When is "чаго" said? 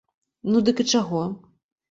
0.95-1.23